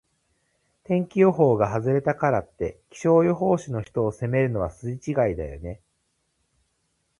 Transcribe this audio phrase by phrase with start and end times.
[0.83, 5.79] 天気予報が外れたからって、気象予報士の人を責めるのは筋違いだよね。